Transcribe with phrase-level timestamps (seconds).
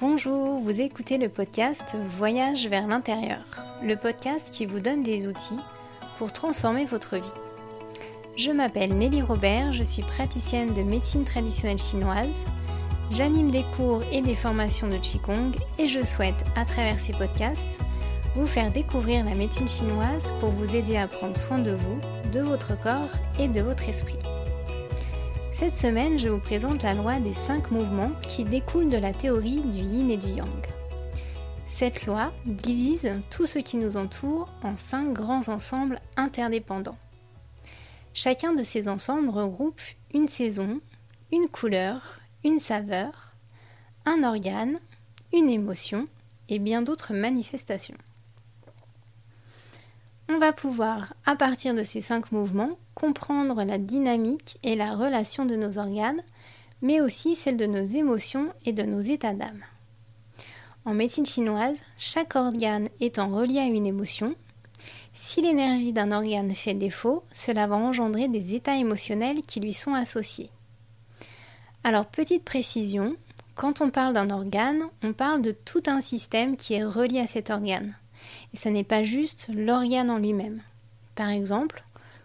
[0.00, 3.44] Bonjour, vous écoutez le podcast Voyage vers l'intérieur,
[3.82, 5.58] le podcast qui vous donne des outils
[6.16, 7.30] pour transformer votre vie.
[8.34, 12.42] Je m'appelle Nelly Robert, je suis praticienne de médecine traditionnelle chinoise.
[13.10, 17.78] J'anime des cours et des formations de Qigong et je souhaite, à travers ces podcasts,
[18.34, 22.00] vous faire découvrir la médecine chinoise pour vous aider à prendre soin de vous,
[22.32, 24.16] de votre corps et de votre esprit.
[25.62, 29.60] Cette semaine, je vous présente la loi des cinq mouvements qui découle de la théorie
[29.60, 30.66] du yin et du yang.
[31.66, 36.98] Cette loi divise tout ce qui nous entoure en cinq grands ensembles interdépendants.
[38.12, 39.80] Chacun de ces ensembles regroupe
[40.12, 40.80] une saison,
[41.30, 43.32] une couleur, une saveur,
[44.04, 44.80] un organe,
[45.32, 46.06] une émotion
[46.48, 47.98] et bien d'autres manifestations.
[50.34, 55.44] On va pouvoir, à partir de ces cinq mouvements, comprendre la dynamique et la relation
[55.44, 56.22] de nos organes,
[56.80, 59.60] mais aussi celle de nos émotions et de nos états d'âme.
[60.86, 64.34] En médecine chinoise, chaque organe étant relié à une émotion,
[65.12, 69.92] si l'énergie d'un organe fait défaut, cela va engendrer des états émotionnels qui lui sont
[69.92, 70.48] associés.
[71.84, 73.10] Alors, petite précision,
[73.54, 77.26] quand on parle d'un organe, on parle de tout un système qui est relié à
[77.26, 77.94] cet organe.
[78.52, 80.62] Et ce n'est pas juste l'organe en lui-même.
[81.14, 81.84] Par exemple,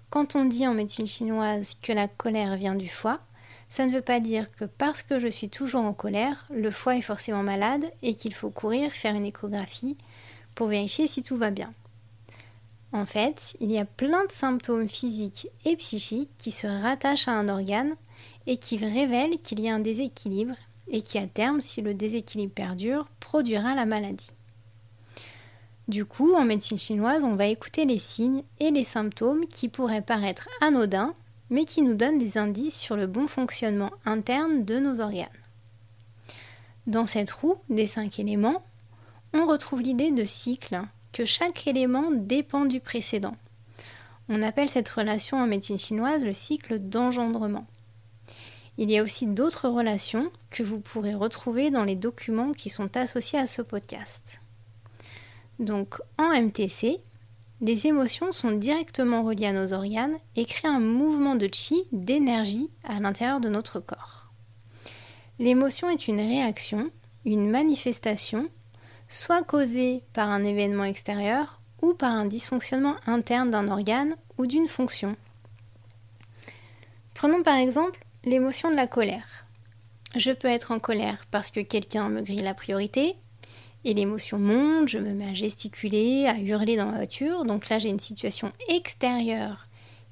[0.09, 3.19] quand on dit en médecine chinoise que la colère vient du foie,
[3.69, 6.95] ça ne veut pas dire que parce que je suis toujours en colère, le foie
[6.95, 9.97] est forcément malade et qu'il faut courir faire une échographie
[10.55, 11.71] pour vérifier si tout va bien.
[12.93, 17.33] En fait, il y a plein de symptômes physiques et psychiques qui se rattachent à
[17.33, 17.95] un organe
[18.45, 20.55] et qui révèlent qu'il y a un déséquilibre
[20.89, 24.31] et qui à terme, si le déséquilibre perdure, produira la maladie.
[25.87, 30.01] Du coup, en médecine chinoise, on va écouter les signes et les symptômes qui pourraient
[30.01, 31.13] paraître anodins,
[31.49, 35.27] mais qui nous donnent des indices sur le bon fonctionnement interne de nos organes.
[36.87, 38.63] Dans cette roue des cinq éléments,
[39.33, 40.81] on retrouve l'idée de cycle,
[41.13, 43.35] que chaque élément dépend du précédent.
[44.29, 47.65] On appelle cette relation en médecine chinoise le cycle d'engendrement.
[48.77, 52.95] Il y a aussi d'autres relations que vous pourrez retrouver dans les documents qui sont
[52.97, 54.41] associés à ce podcast.
[55.59, 56.99] Donc en MTC,
[57.61, 62.69] les émotions sont directement reliées à nos organes et créent un mouvement de chi, d'énergie,
[62.83, 64.31] à l'intérieur de notre corps.
[65.39, 66.91] L'émotion est une réaction,
[67.25, 68.45] une manifestation,
[69.07, 74.67] soit causée par un événement extérieur ou par un dysfonctionnement interne d'un organe ou d'une
[74.67, 75.15] fonction.
[77.13, 79.45] Prenons par exemple l'émotion de la colère.
[80.15, 83.15] Je peux être en colère parce que quelqu'un me grille la priorité,
[83.87, 87.45] et l'émotion monte, je me mets à gesticuler, à hurler dans ma voiture.
[87.45, 89.67] Donc là, j'ai une situation extérieure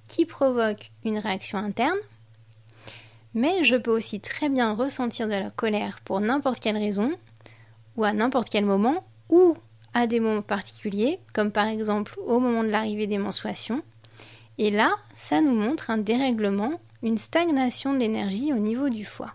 [0.08, 1.98] qui provoque une réaction interne.
[3.34, 7.12] Mais je peux aussi très bien ressentir de la colère pour n'importe quelle raison,
[7.98, 9.58] ou à n'importe quel moment, ou
[9.94, 13.82] à des moments particuliers, comme par exemple au moment de l'arrivée des menstruations.
[14.58, 19.34] Et là, ça nous montre un dérèglement, une stagnation de l'énergie au niveau du foie.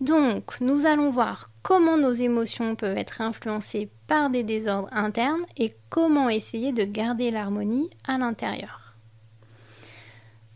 [0.00, 5.74] Donc, nous allons voir comment nos émotions peuvent être influencées par des désordres internes et
[5.90, 8.94] comment essayer de garder l'harmonie à l'intérieur.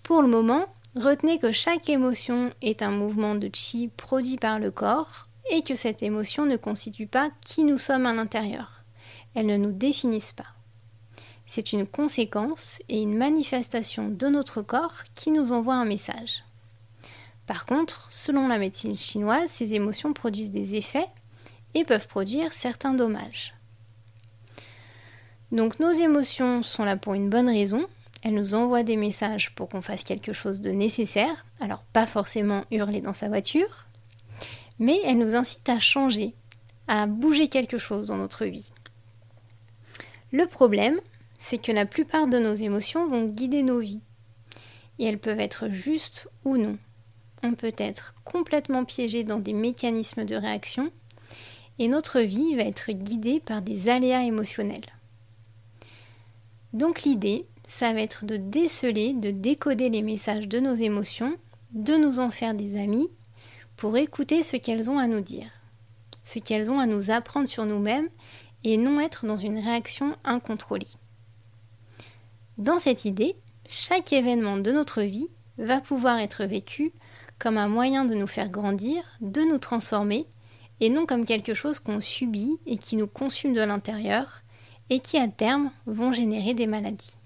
[0.03, 0.67] Pour le moment,
[0.97, 5.75] retenez que chaque émotion est un mouvement de chi produit par le corps et que
[5.75, 8.83] cette émotion ne constitue pas qui nous sommes à l'intérieur.
[9.35, 10.55] Elles ne nous définissent pas.
[11.47, 16.45] C'est une conséquence et une manifestation de notre corps qui nous envoie un message.
[17.47, 21.07] Par contre, selon la médecine chinoise, ces émotions produisent des effets
[21.75, 23.55] et peuvent produire certains dommages.
[25.53, 27.87] Donc nos émotions sont là pour une bonne raison.
[28.23, 31.45] Elles nous envoient des messages pour qu'on fasse quelque chose de nécessaire.
[31.61, 33.87] Alors pas forcément hurler dans sa voiture,
[34.79, 36.35] mais elles nous incitent à changer,
[36.89, 38.73] à bouger quelque chose dans notre vie.
[40.33, 40.99] Le problème,
[41.39, 44.01] c'est que la plupart de nos émotions vont guider nos vies.
[44.99, 46.79] Et elles peuvent être justes ou non
[47.45, 50.91] on peut être complètement piégé dans des mécanismes de réaction
[51.79, 54.87] et notre vie va être guidée par des aléas émotionnels.
[56.73, 61.37] Donc l'idée, ça va être de déceler, de décoder les messages de nos émotions,
[61.73, 63.09] de nous en faire des amis
[63.77, 65.51] pour écouter ce qu'elles ont à nous dire,
[66.23, 68.09] ce qu'elles ont à nous apprendre sur nous-mêmes
[68.65, 70.89] et non être dans une réaction incontrôlée.
[72.57, 73.37] Dans cette idée,
[73.69, 75.29] chaque événement de notre vie
[75.59, 76.93] va pouvoir être vécu
[77.45, 80.25] comme un moyen de nous faire grandir, de nous transformer,
[80.81, 84.41] et non comme quelque chose qu'on subit et qui nous consume de l'intérieur,
[84.89, 87.17] et qui à terme vont générer des maladies.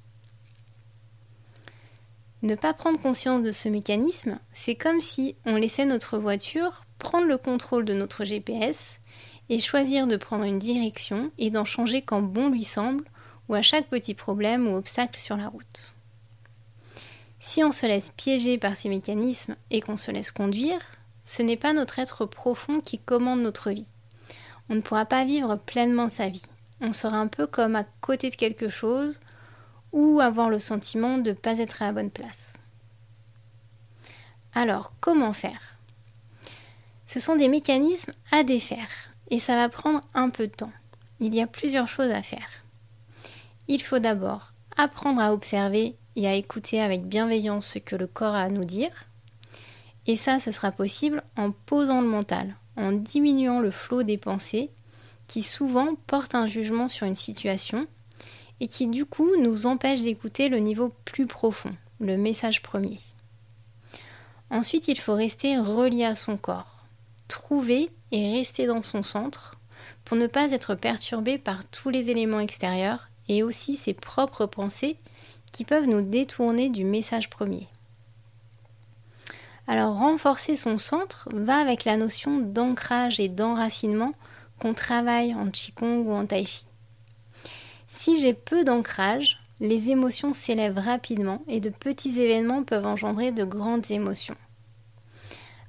[2.43, 7.29] Ne pas prendre conscience de ce mécanisme, c'est comme si on laissait notre voiture prendre
[7.29, 8.99] le contrôle de notre GPS
[9.51, 13.05] et choisir de prendre une direction et d'en changer quand bon lui semble
[13.49, 15.95] ou à chaque petit problème ou obstacle sur la route.
[17.41, 20.81] Si on se laisse piéger par ces mécanismes et qu'on se laisse conduire,
[21.25, 23.91] ce n'est pas notre être profond qui commande notre vie.
[24.71, 26.43] On ne pourra pas vivre pleinement sa vie.
[26.81, 29.21] On sera un peu comme à côté de quelque chose
[29.93, 32.55] ou avoir le sentiment de ne pas être à la bonne place.
[34.55, 35.77] Alors, comment faire?
[37.07, 38.91] Ce sont des mécanismes à défaire
[39.31, 40.73] et ça va prendre un peu de temps.
[41.21, 42.49] Il y a plusieurs choses à faire.
[43.67, 48.35] Il faut d'abord apprendre à observer et à écouter avec bienveillance ce que le corps
[48.35, 49.05] a à nous dire.
[50.09, 54.71] Et ça, ce sera possible en posant le mental, en diminuant le flot des pensées
[55.29, 57.87] qui souvent portent un jugement sur une situation
[58.59, 62.99] et qui du coup nous empêchent d'écouter le niveau plus profond, le message premier.
[64.51, 66.85] Ensuite, il faut rester relié à son corps,
[67.29, 69.57] trouver et rester dans son centre
[70.05, 74.97] pour ne pas être perturbé par tous les éléments extérieurs et aussi ses propres pensées
[75.53, 77.69] qui peuvent nous détourner du message premier.
[79.67, 84.15] Alors renforcer son centre va avec la notion d'ancrage et d'enracinement
[84.59, 86.65] qu'on travaille en Qigong ou en Tai Chi.
[87.87, 93.45] Si j'ai peu d'ancrage, les émotions s'élèvent rapidement et de petits événements peuvent engendrer de
[93.45, 94.37] grandes émotions.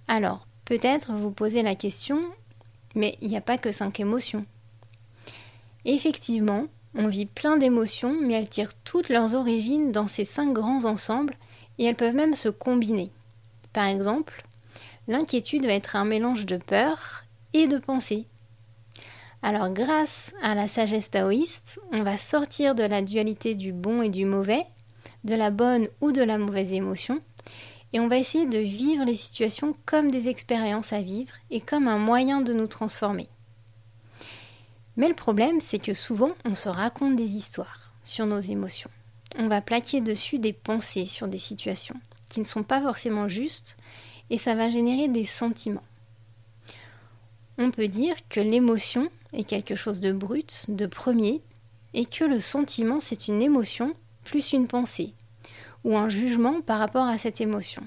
[0.07, 2.21] Alors, peut-être vous posez la question,
[2.95, 4.41] mais il n'y a pas que cinq émotions.
[5.85, 6.65] Effectivement,
[6.95, 11.35] on vit plein d'émotions, mais elles tirent toutes leurs origines dans ces cinq grands ensembles
[11.77, 13.11] et elles peuvent même se combiner.
[13.73, 14.43] Par exemple,
[15.07, 18.25] l'inquiétude va être un mélange de peur et de pensée.
[19.41, 24.09] Alors grâce à la sagesse taoïste, on va sortir de la dualité du bon et
[24.09, 24.65] du mauvais,
[25.23, 27.19] de la bonne ou de la mauvaise émotion,
[27.93, 31.87] et on va essayer de vivre les situations comme des expériences à vivre et comme
[31.87, 33.27] un moyen de nous transformer.
[34.99, 38.89] Mais le problème, c'est que souvent, on se raconte des histoires sur nos émotions.
[39.37, 41.95] On va plaquer dessus des pensées sur des situations
[42.29, 43.77] qui ne sont pas forcément justes
[44.29, 45.85] et ça va générer des sentiments.
[47.57, 51.41] On peut dire que l'émotion est quelque chose de brut, de premier,
[51.93, 53.93] et que le sentiment, c'est une émotion
[54.25, 55.13] plus une pensée,
[55.85, 57.83] ou un jugement par rapport à cette émotion.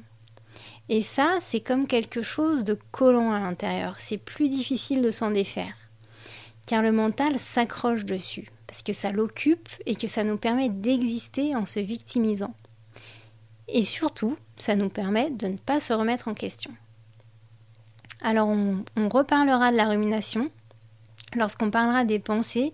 [0.88, 5.31] Et ça, c'est comme quelque chose de collant à l'intérieur, c'est plus difficile de s'en
[5.31, 5.76] défaire
[6.67, 11.55] car le mental s'accroche dessus, parce que ça l'occupe et que ça nous permet d'exister
[11.56, 12.55] en se victimisant.
[13.69, 16.73] Et surtout, ça nous permet de ne pas se remettre en question.
[18.23, 20.47] Alors on, reparlera de la rumination
[21.35, 22.73] lorsqu'on parlera des pensées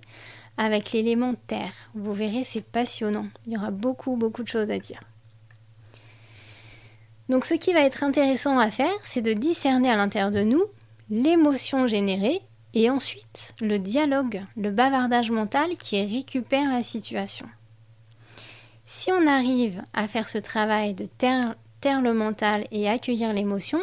[0.59, 1.73] avec l'élément terre.
[1.95, 3.29] Vous verrez, c'est passionnant.
[3.47, 5.01] Il y aura beaucoup, beaucoup de choses à dire.
[7.29, 10.65] Donc ce qui va être intéressant à faire, c'est de discerner à l'intérieur de nous
[11.11, 12.41] l'émotion générée
[12.75, 17.47] et ensuite, le dialogue, le bavardage mental qui récupère la situation.
[18.85, 21.55] Si on arrive à faire ce travail de taire,
[22.03, 23.81] le mental et accueillir l'émotion,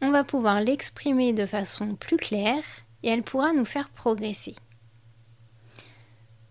[0.00, 2.62] on va pouvoir l'exprimer de façon plus claire
[3.02, 4.54] et elle pourra nous faire progresser.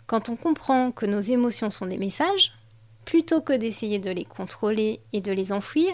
[0.06, 2.52] Quand on comprend que nos émotions sont des messages,
[3.06, 5.94] plutôt que d'essayer de les contrôler et de les enfouir,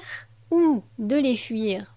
[0.52, 1.95] ou de les fuir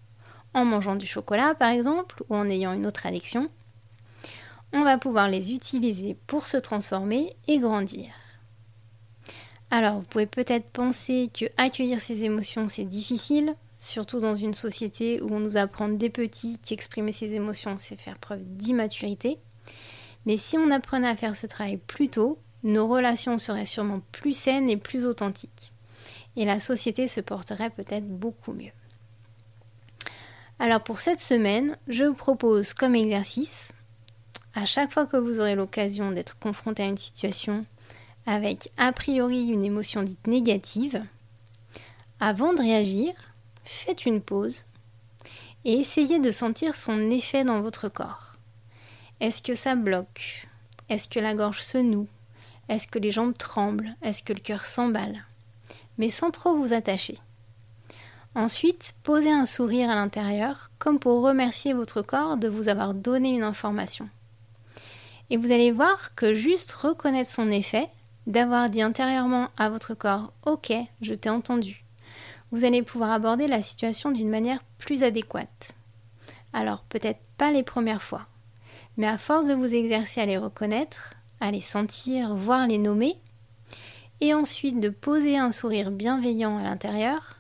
[0.55, 3.47] en mangeant du chocolat par exemple, ou en ayant une autre addiction,
[4.73, 8.07] on va pouvoir les utiliser pour se transformer et grandir.
[9.71, 15.21] Alors, vous pouvez peut-être penser que accueillir ces émotions, c'est difficile, surtout dans une société
[15.21, 19.39] où on nous apprend des petits qu'exprimer ses émotions, c'est faire preuve d'immaturité.
[20.27, 24.37] Mais si on apprenait à faire ce travail plus tôt, nos relations seraient sûrement plus
[24.37, 25.73] saines et plus authentiques.
[26.37, 28.73] Et la société se porterait peut-être beaucoup mieux.
[30.61, 33.73] Alors pour cette semaine, je vous propose comme exercice,
[34.55, 37.65] à chaque fois que vous aurez l'occasion d'être confronté à une situation
[38.27, 41.03] avec a priori une émotion dite négative,
[42.19, 43.15] avant de réagir,
[43.65, 44.65] faites une pause
[45.65, 48.35] et essayez de sentir son effet dans votre corps.
[49.21, 50.49] Est-ce que ça bloque?
[50.89, 52.09] Est-ce que la gorge se noue?
[52.69, 53.95] Est-ce que les jambes tremblent?
[54.03, 55.25] Est-ce que le cœur s'emballe?
[55.99, 57.19] Mais sans trop vous attacher.
[58.39, 63.31] Ensuite, posez un sourire à l'intérieur, comme pour remercier votre corps de vous avoir donné
[63.31, 64.09] une information.
[65.29, 67.89] Et vous allez voir que juste reconnaître son effet,
[68.29, 71.83] d'avoir dit intérieurement à votre corps Ok, je t'ai entendu,
[72.53, 75.73] vous allez pouvoir aborder la situation d'une manière plus adéquate.
[76.53, 78.29] Alors peut-être pas les premières fois,
[78.97, 83.17] mais à force de vous exercer à les reconnaître, à les sentir, voire les nommer,
[84.21, 87.39] et ensuite de poser un sourire bienveillant à l'intérieur,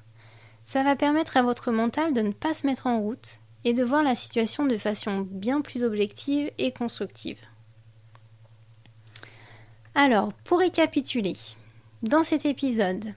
[0.68, 3.82] ça va permettre à votre mental de ne pas se mettre en route et de
[3.82, 7.40] voir la situation de façon bien plus objective et constructive.
[9.94, 11.32] Alors, pour récapituler,
[12.02, 13.14] dans cet épisode,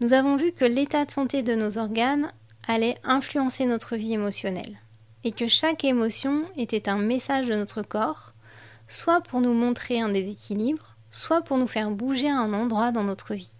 [0.00, 2.30] nous avons vu que l'état de santé de nos organes
[2.68, 4.78] allait influencer notre vie émotionnelle
[5.24, 8.34] et que chaque émotion était un message de notre corps,
[8.86, 13.04] soit pour nous montrer un déséquilibre, soit pour nous faire bouger à un endroit dans
[13.04, 13.56] notre vie.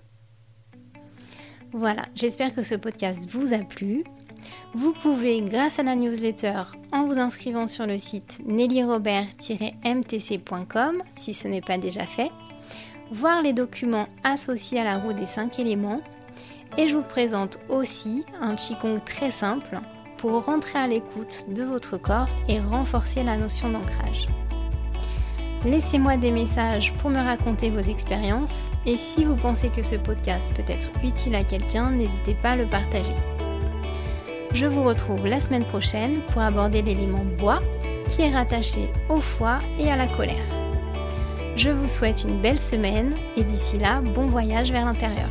[1.72, 4.02] Voilà, j'espère que ce podcast vous a plu.
[4.74, 6.62] Vous pouvez, grâce à la newsletter,
[6.92, 12.30] en vous inscrivant sur le site nellyrobert-mtc.com, si ce n'est pas déjà fait,
[13.12, 16.00] voir les documents associés à la roue des 5 éléments.
[16.76, 19.78] Et je vous présente aussi un Qigong très simple
[20.16, 24.26] pour rentrer à l'écoute de votre corps et renforcer la notion d'ancrage.
[25.64, 30.54] Laissez-moi des messages pour me raconter vos expériences et si vous pensez que ce podcast
[30.54, 33.14] peut être utile à quelqu'un, n'hésitez pas à le partager.
[34.54, 37.60] Je vous retrouve la semaine prochaine pour aborder l'élément bois
[38.08, 40.46] qui est rattaché au foie et à la colère.
[41.56, 45.28] Je vous souhaite une belle semaine et d'ici là, bon voyage vers l'intérieur.